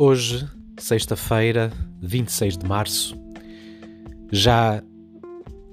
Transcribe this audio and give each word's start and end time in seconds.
Hoje, 0.00 0.48
sexta-feira, 0.78 1.72
26 2.00 2.58
de 2.58 2.64
março, 2.64 3.20
já 4.30 4.80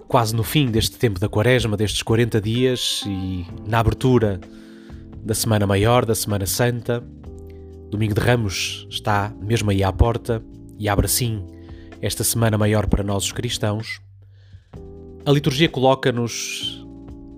quase 0.08 0.36
no 0.36 0.42
fim 0.42 0.72
deste 0.72 0.98
tempo 0.98 1.20
da 1.20 1.30
Quaresma, 1.30 1.78
destes 1.78 2.02
40 2.02 2.42
dias 2.42 3.04
e 3.06 3.46
na 3.68 3.78
abertura 3.78 4.42
da 5.24 5.36
Semana 5.36 5.68
Maior, 5.68 6.08
da 6.08 6.16
Semana 6.16 6.48
Santa, 6.48 7.04
Domingo 7.92 8.16
de 8.16 8.20
Ramos 8.20 8.88
está 8.90 9.32
mesmo 9.40 9.70
aí 9.70 9.84
à 9.84 9.94
porta 9.94 10.44
e 10.80 10.90
abre 10.90 11.06
assim 11.06 11.46
esta 12.02 12.24
Semana 12.24 12.58
Maior 12.58 12.88
para 12.88 13.04
nós 13.04 13.26
os 13.26 13.32
cristãos. 13.32 14.02
A 15.24 15.32
liturgia 15.32 15.70
coloca-nos, 15.70 16.84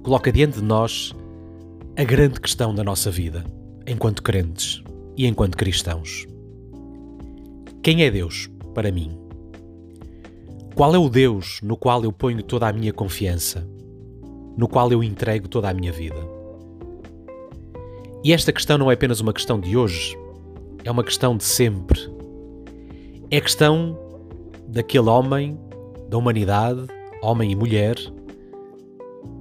coloca 0.04 0.32
diante 0.32 0.62
de 0.62 0.64
nós 0.64 1.14
a 1.98 2.04
grande 2.06 2.40
questão 2.40 2.74
da 2.74 2.82
nossa 2.82 3.12
vida, 3.12 3.44
enquanto 3.86 4.24
crentes 4.24 4.82
e 5.18 5.28
enquanto 5.28 5.58
cristãos. 5.58 6.26
Quem 7.88 8.04
é 8.04 8.12
Deus 8.12 8.50
para 8.74 8.92
mim? 8.92 9.18
Qual 10.76 10.94
é 10.94 10.98
o 10.98 11.08
Deus 11.08 11.62
no 11.64 11.78
qual 11.78 12.04
eu 12.04 12.12
ponho 12.12 12.44
toda 12.44 12.68
a 12.68 12.74
minha 12.74 12.92
confiança? 12.92 13.66
No 14.58 14.68
qual 14.68 14.92
eu 14.92 15.02
entrego 15.02 15.48
toda 15.48 15.70
a 15.70 15.74
minha 15.74 15.94
vida? 15.94 16.18
E 18.26 18.34
esta 18.34 18.52
questão 18.52 18.78
não 18.78 18.92
é 18.92 18.94
apenas 18.94 19.22
uma 19.22 19.32
questão 19.32 19.58
de 19.58 19.78
hoje, 19.78 20.18
é 20.84 20.92
uma 20.92 21.02
questão 21.02 21.38
de 21.38 21.46
sempre. 21.46 21.98
É 23.32 23.40
questão 23.40 23.98
daquele 24.68 25.08
homem, 25.08 25.58
da 26.10 26.18
humanidade, 26.18 26.88
homem 27.22 27.54
e 27.54 27.56
mulher, 27.56 27.96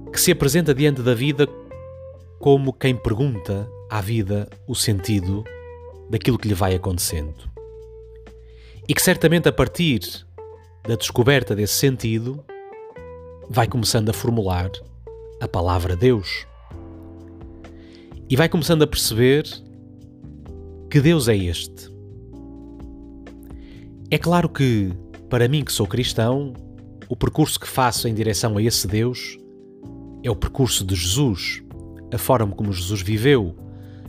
que 0.09 0.21
se 0.21 0.31
apresenta 0.31 0.73
diante 0.73 1.01
da 1.01 1.13
vida 1.13 1.49
como 2.39 2.71
quem 2.71 2.95
pergunta 2.95 3.69
à 3.89 3.99
vida 3.99 4.47
o 4.65 4.73
sentido 4.73 5.43
daquilo 6.09 6.39
que 6.39 6.47
lhe 6.47 6.53
vai 6.53 6.75
acontecendo. 6.75 7.56
E 8.87 8.93
que 8.93 9.01
certamente 9.01 9.49
a 9.49 9.51
partir 9.51 9.99
da 10.87 10.95
descoberta 10.95 11.53
desse 11.53 11.73
sentido 11.73 12.43
vai 13.49 13.67
começando 13.67 14.09
a 14.09 14.13
formular 14.13 14.71
a 15.41 15.47
palavra 15.47 15.95
Deus. 15.95 16.47
E 18.29 18.35
vai 18.35 18.47
começando 18.47 18.83
a 18.83 18.87
perceber 18.87 19.43
que 20.89 21.01
Deus 21.01 21.27
é 21.27 21.35
este. 21.35 21.91
É 24.09 24.17
claro 24.17 24.47
que, 24.47 24.93
para 25.29 25.49
mim 25.49 25.65
que 25.65 25.71
sou 25.71 25.85
cristão, 25.85 26.53
o 27.09 27.15
percurso 27.15 27.59
que 27.59 27.67
faço 27.67 28.07
em 28.07 28.13
direção 28.13 28.57
a 28.57 28.61
esse 28.61 28.87
Deus 28.87 29.37
é 30.23 30.31
o 30.31 30.35
percurso 30.35 30.85
de 30.85 30.95
Jesus, 30.95 31.61
a 32.13 32.17
forma 32.17 32.55
como 32.55 32.71
Jesus 32.71 33.01
viveu, 33.01 33.53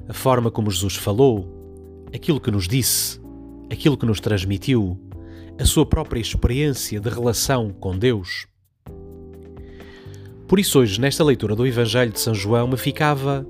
a 0.08 0.14
forma 0.14 0.52
como 0.52 0.70
Jesus 0.70 0.94
falou, 0.94 2.06
aquilo 2.14 2.40
que 2.40 2.50
nos 2.50 2.68
disse, 2.68 3.17
aquilo 3.70 3.96
que 3.96 4.06
nos 4.06 4.20
transmitiu, 4.20 4.98
a 5.58 5.64
sua 5.64 5.84
própria 5.84 6.20
experiência 6.20 7.00
de 7.00 7.08
relação 7.08 7.70
com 7.70 7.96
Deus. 7.96 8.46
Por 10.46 10.58
isso, 10.58 10.78
hoje, 10.78 11.00
nesta 11.00 11.22
leitura 11.22 11.54
do 11.54 11.66
Evangelho 11.66 12.12
de 12.12 12.20
São 12.20 12.34
João, 12.34 12.68
me 12.68 12.76
ficava 12.76 13.46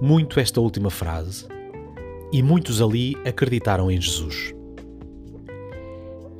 muito 0.00 0.40
esta 0.40 0.60
última 0.60 0.90
frase. 0.90 1.46
E 2.32 2.42
muitos 2.42 2.80
ali 2.80 3.16
acreditaram 3.24 3.90
em 3.90 4.00
Jesus. 4.00 4.54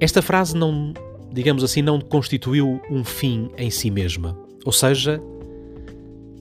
Esta 0.00 0.22
frase 0.22 0.56
não, 0.56 0.94
digamos 1.32 1.64
assim, 1.64 1.82
não 1.82 2.00
constituiu 2.00 2.80
um 2.90 3.02
fim 3.04 3.50
em 3.56 3.70
si 3.70 3.90
mesma. 3.90 4.38
Ou 4.64 4.72
seja, 4.72 5.20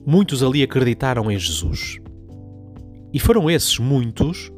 muitos 0.06 0.42
ali 0.42 0.62
acreditaram 0.62 1.30
em 1.30 1.38
Jesus. 1.38 1.98
E 3.12 3.18
foram 3.18 3.50
esses 3.50 3.78
muitos, 3.78 4.52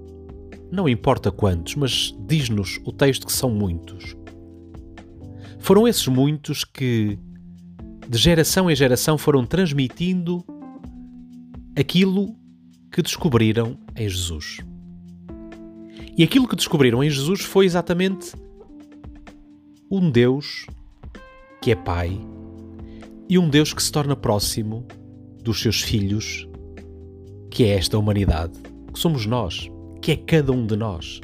não 0.71 0.89
importa 0.89 1.31
quantos, 1.31 1.75
mas 1.75 2.15
diz-nos 2.27 2.81
o 2.85 2.93
texto 2.93 3.27
que 3.27 3.33
são 3.33 3.51
muitos. 3.51 4.17
Foram 5.58 5.86
esses 5.86 6.07
muitos 6.07 6.64
que, 6.64 7.19
de 8.08 8.19
geração 8.19 8.70
em 8.70 8.77
geração, 8.77 9.19
foram 9.19 9.45
transmitindo 9.45 10.45
aquilo 11.77 12.35
que 12.91 13.03
descobriram 13.03 13.79
em 13.97 14.09
Jesus. 14.09 14.59
E 16.17 16.23
aquilo 16.23 16.48
que 16.48 16.57
descobriram 16.57 17.03
em 17.03 17.11
Jesus 17.11 17.41
foi 17.42 17.67
exatamente 17.67 18.33
um 19.91 20.11
Deus 20.11 20.67
que 21.61 21.70
é 21.70 21.77
Pai 21.77 22.19
e 23.29 23.39
um 23.39 23.48
Deus 23.48 23.73
que 23.73 23.83
se 23.83 23.92
torna 23.92 24.17
próximo 24.17 24.86
dos 25.42 25.61
seus 25.61 25.80
filhos, 25.80 26.48
que 27.51 27.64
é 27.64 27.77
esta 27.77 27.98
humanidade, 27.98 28.59
que 28.92 28.98
somos 28.98 29.27
nós, 29.27 29.70
que 30.00 30.12
é 30.12 30.16
cada 30.16 30.52
um 30.52 30.66
de 30.66 30.77
nós. 30.77 31.20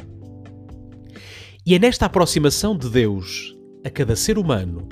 E 1.64 1.75
é 1.75 1.78
nesta 1.78 2.06
aproximação 2.06 2.76
de 2.76 2.88
Deus 2.88 3.56
a 3.84 3.91
cada 3.91 4.14
ser 4.14 4.38
humano, 4.38 4.88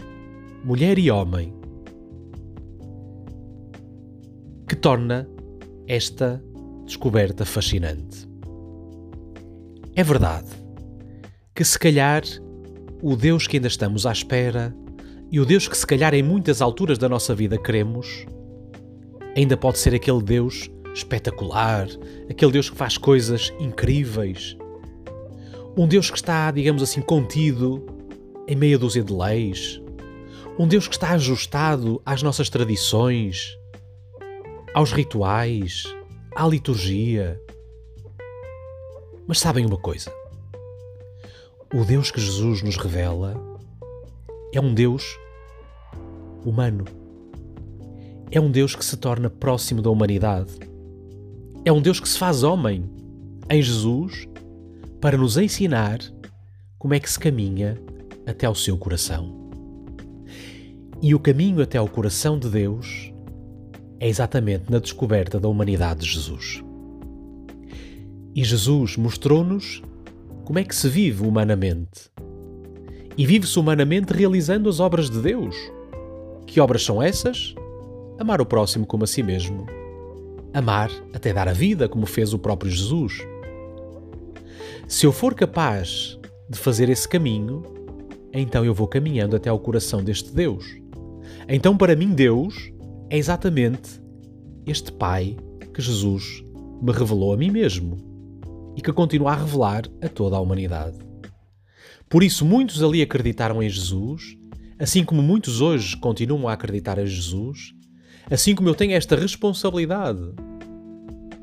mulher 0.64 0.98
e 0.98 1.10
homem, 1.10 1.54
que 4.68 4.74
torna 4.74 5.28
esta 5.86 6.42
descoberta 6.84 7.44
fascinante. 7.44 8.28
É 9.94 10.02
verdade 10.02 10.50
que, 11.54 11.64
se 11.64 11.78
calhar, 11.78 12.22
o 13.00 13.14
Deus 13.14 13.46
que 13.46 13.58
ainda 13.58 13.68
estamos 13.68 14.06
à 14.06 14.12
espera 14.12 14.74
e 15.30 15.38
o 15.38 15.46
Deus 15.46 15.68
que, 15.68 15.76
se 15.76 15.86
calhar, 15.86 16.14
em 16.14 16.22
muitas 16.22 16.60
alturas 16.60 16.98
da 16.98 17.08
nossa 17.08 17.34
vida 17.34 17.56
queremos, 17.56 18.26
ainda 19.36 19.56
pode 19.56 19.78
ser 19.78 19.94
aquele 19.94 20.22
Deus 20.22 20.68
espetacular, 20.94 21.88
aquele 22.30 22.52
Deus 22.52 22.70
que 22.70 22.76
faz 22.76 22.96
coisas 22.96 23.52
incríveis. 23.58 24.56
Um 25.76 25.88
Deus 25.88 26.08
que 26.08 26.16
está, 26.16 26.50
digamos 26.50 26.82
assim, 26.82 27.02
contido 27.02 27.84
em 28.46 28.54
meia 28.54 28.78
dúzia 28.78 29.02
de 29.02 29.12
leis. 29.12 29.82
Um 30.56 30.68
Deus 30.68 30.86
que 30.86 30.94
está 30.94 31.10
ajustado 31.10 32.00
às 32.06 32.22
nossas 32.22 32.48
tradições, 32.48 33.58
aos 34.72 34.92
rituais, 34.92 35.84
à 36.34 36.46
liturgia. 36.46 37.40
Mas 39.26 39.40
sabem 39.40 39.66
uma 39.66 39.78
coisa? 39.78 40.12
O 41.74 41.84
Deus 41.84 42.12
que 42.12 42.20
Jesus 42.20 42.62
nos 42.62 42.76
revela 42.76 43.34
é 44.52 44.60
um 44.60 44.72
Deus 44.72 45.18
humano. 46.44 46.84
É 48.30 48.40
um 48.40 48.50
Deus 48.50 48.76
que 48.76 48.84
se 48.84 48.96
torna 48.96 49.28
próximo 49.28 49.82
da 49.82 49.90
humanidade. 49.90 50.73
É 51.66 51.72
um 51.72 51.80
Deus 51.80 51.98
que 51.98 52.08
se 52.08 52.18
faz 52.18 52.42
homem 52.42 52.84
em 53.48 53.62
Jesus 53.62 54.28
para 55.00 55.16
nos 55.16 55.38
ensinar 55.38 55.98
como 56.78 56.92
é 56.92 57.00
que 57.00 57.10
se 57.10 57.18
caminha 57.18 57.80
até 58.26 58.44
ao 58.44 58.54
seu 58.54 58.76
coração. 58.76 59.50
E 61.00 61.14
o 61.14 61.18
caminho 61.18 61.62
até 61.62 61.78
ao 61.78 61.88
coração 61.88 62.38
de 62.38 62.50
Deus 62.50 63.10
é 63.98 64.06
exatamente 64.06 64.70
na 64.70 64.78
descoberta 64.78 65.40
da 65.40 65.48
humanidade 65.48 66.00
de 66.00 66.12
Jesus. 66.12 66.62
E 68.34 68.44
Jesus 68.44 68.98
mostrou-nos 68.98 69.82
como 70.44 70.58
é 70.58 70.64
que 70.64 70.76
se 70.76 70.88
vive 70.88 71.26
humanamente. 71.26 72.10
E 73.16 73.24
vive-se 73.24 73.58
humanamente 73.58 74.12
realizando 74.12 74.68
as 74.68 74.80
obras 74.80 75.08
de 75.08 75.18
Deus. 75.18 75.56
Que 76.46 76.60
obras 76.60 76.84
são 76.84 77.02
essas? 77.02 77.54
Amar 78.18 78.42
o 78.42 78.46
próximo 78.46 78.84
como 78.84 79.04
a 79.04 79.06
si 79.06 79.22
mesmo. 79.22 79.66
Amar 80.54 80.88
até 81.12 81.32
dar 81.32 81.48
a 81.48 81.52
vida, 81.52 81.88
como 81.88 82.06
fez 82.06 82.32
o 82.32 82.38
próprio 82.38 82.70
Jesus. 82.70 83.18
Se 84.86 85.04
eu 85.04 85.10
for 85.10 85.34
capaz 85.34 86.16
de 86.48 86.56
fazer 86.56 86.88
esse 86.88 87.08
caminho, 87.08 87.64
então 88.32 88.64
eu 88.64 88.72
vou 88.72 88.86
caminhando 88.86 89.34
até 89.34 89.50
ao 89.50 89.58
coração 89.58 90.02
deste 90.02 90.32
Deus. 90.32 90.64
Então, 91.48 91.76
para 91.76 91.96
mim, 91.96 92.14
Deus 92.14 92.72
é 93.10 93.18
exatamente 93.18 94.00
este 94.64 94.92
Pai 94.92 95.36
que 95.72 95.82
Jesus 95.82 96.44
me 96.80 96.92
revelou 96.92 97.32
a 97.32 97.36
mim 97.36 97.50
mesmo 97.50 97.96
e 98.76 98.80
que 98.80 98.92
continua 98.92 99.32
a 99.32 99.36
revelar 99.36 99.82
a 100.00 100.08
toda 100.08 100.36
a 100.36 100.40
humanidade. 100.40 100.98
Por 102.08 102.22
isso, 102.22 102.44
muitos 102.44 102.80
ali 102.82 103.02
acreditaram 103.02 103.60
em 103.60 103.68
Jesus, 103.68 104.36
assim 104.78 105.04
como 105.04 105.20
muitos 105.20 105.60
hoje 105.60 105.96
continuam 105.96 106.46
a 106.46 106.52
acreditar 106.52 106.98
em 106.98 107.06
Jesus, 107.06 107.74
assim 108.30 108.54
como 108.54 108.68
eu 108.68 108.74
tenho 108.74 108.94
esta 108.94 109.16
responsabilidade 109.16 110.32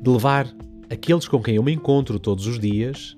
de 0.02 0.10
levar 0.10 0.52
aqueles 0.90 1.28
com 1.28 1.40
quem 1.40 1.54
eu 1.54 1.62
me 1.62 1.72
encontro 1.72 2.18
todos 2.18 2.48
os 2.48 2.58
dias 2.58 3.16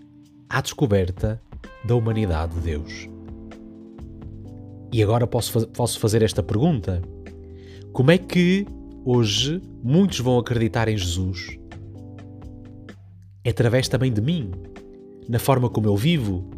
à 0.51 0.61
descoberta 0.61 1.41
da 1.83 1.95
humanidade 1.95 2.55
de 2.55 2.61
Deus. 2.61 3.09
E 4.93 5.03
agora 5.03 5.27
posso, 5.27 5.67
posso 5.69 5.99
fazer 5.99 6.23
esta 6.23 6.43
pergunta: 6.43 7.01
como 7.91 8.11
é 8.11 8.19
que 8.19 8.67
hoje 9.03 9.63
muitos 9.83 10.21
vão 10.21 10.39
acreditar 10.39 10.87
em 10.87 10.97
Jesus? 10.97 11.59
É 13.43 13.49
através 13.49 13.89
também 13.89 14.13
de 14.13 14.21
mim, 14.21 14.51
na 15.27 15.39
forma 15.39 15.71
como 15.71 15.87
eu 15.87 15.97
vivo, 15.97 16.49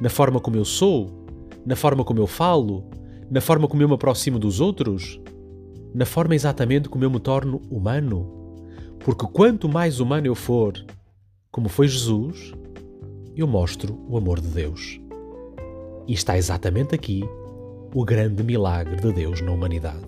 na 0.00 0.08
forma 0.08 0.40
como 0.40 0.56
eu 0.56 0.64
sou, 0.64 1.26
na 1.64 1.76
forma 1.76 2.02
como 2.04 2.20
eu 2.20 2.26
falo, 2.26 2.88
na 3.30 3.40
forma 3.40 3.68
como 3.68 3.82
eu 3.82 3.88
me 3.88 3.94
aproximo 3.94 4.38
dos 4.38 4.60
outros, 4.60 5.20
na 5.94 6.06
forma 6.06 6.34
exatamente 6.34 6.88
como 6.88 7.04
eu 7.04 7.10
me 7.10 7.20
torno 7.20 7.60
humano. 7.70 8.43
Porque 9.04 9.26
quanto 9.26 9.68
mais 9.68 10.00
humano 10.00 10.26
eu 10.26 10.34
for, 10.34 10.72
como 11.52 11.68
foi 11.68 11.86
Jesus, 11.86 12.54
eu 13.36 13.46
mostro 13.46 14.02
o 14.08 14.16
amor 14.16 14.40
de 14.40 14.48
Deus. 14.48 14.98
E 16.08 16.14
está 16.14 16.38
exatamente 16.38 16.94
aqui 16.94 17.22
o 17.94 18.02
grande 18.02 18.42
milagre 18.42 18.96
de 18.96 19.12
Deus 19.12 19.42
na 19.42 19.52
humanidade. 19.52 20.00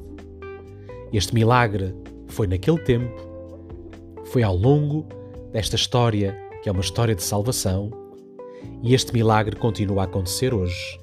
Este 1.12 1.34
milagre 1.34 1.94
foi 2.26 2.46
naquele 2.46 2.78
tempo, 2.78 3.14
foi 4.24 4.42
ao 4.42 4.56
longo 4.56 5.06
desta 5.52 5.76
história, 5.76 6.34
que 6.62 6.68
é 6.70 6.72
uma 6.72 6.80
história 6.80 7.14
de 7.14 7.22
salvação, 7.22 7.90
e 8.82 8.94
este 8.94 9.12
milagre 9.12 9.56
continua 9.56 10.02
a 10.02 10.04
acontecer 10.06 10.54
hoje, 10.54 10.98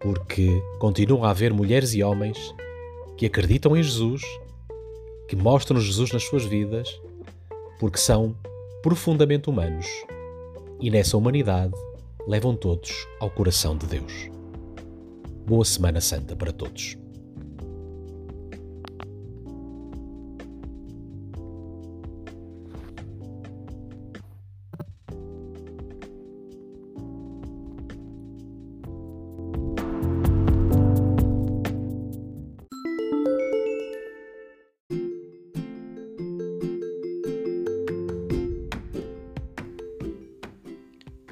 porque 0.00 0.60
continua 0.80 1.28
a 1.28 1.30
haver 1.30 1.54
mulheres 1.54 1.94
e 1.94 2.02
homens 2.02 2.52
que 3.16 3.24
acreditam 3.24 3.76
em 3.76 3.82
Jesus, 3.84 4.20
que 5.28 5.36
mostram 5.36 5.80
Jesus 5.80 6.10
nas 6.10 6.24
suas 6.24 6.44
vidas, 6.44 7.00
porque 7.80 7.98
são 7.98 8.36
profundamente 8.82 9.48
humanos 9.48 9.86
e 10.78 10.90
nessa 10.90 11.16
humanidade 11.16 11.72
levam 12.28 12.54
todos 12.54 13.08
ao 13.18 13.30
coração 13.30 13.74
de 13.74 13.86
Deus. 13.86 14.30
Boa 15.46 15.64
Semana 15.64 15.98
Santa 15.98 16.36
para 16.36 16.52
todos. 16.52 16.98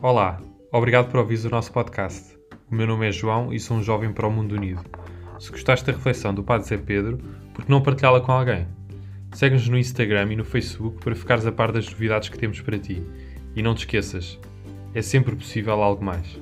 Olá, 0.00 0.40
obrigado 0.70 1.10
por 1.10 1.18
ouvir 1.18 1.44
o 1.44 1.50
nosso 1.50 1.72
podcast. 1.72 2.38
O 2.70 2.74
meu 2.74 2.86
nome 2.86 3.08
é 3.08 3.10
João 3.10 3.52
e 3.52 3.58
sou 3.58 3.76
um 3.76 3.82
jovem 3.82 4.12
para 4.12 4.28
o 4.28 4.30
mundo 4.30 4.54
unido. 4.54 4.80
Se 5.40 5.50
gostaste 5.50 5.84
da 5.84 5.92
reflexão 5.92 6.32
do 6.32 6.44
Padre 6.44 6.68
Zé 6.68 6.76
Pedro, 6.76 7.18
por 7.52 7.64
que 7.64 7.70
não 7.70 7.82
partilhá-la 7.82 8.20
com 8.20 8.30
alguém? 8.30 8.68
Segue-nos 9.32 9.68
no 9.68 9.76
Instagram 9.76 10.32
e 10.32 10.36
no 10.36 10.44
Facebook 10.44 11.00
para 11.02 11.16
ficares 11.16 11.44
a 11.46 11.50
par 11.50 11.72
das 11.72 11.90
novidades 11.90 12.28
que 12.28 12.38
temos 12.38 12.60
para 12.60 12.78
ti. 12.78 13.02
E 13.56 13.60
não 13.60 13.74
te 13.74 13.78
esqueças, 13.78 14.38
é 14.94 15.02
sempre 15.02 15.34
possível 15.34 15.82
algo 15.82 16.04
mais. 16.04 16.40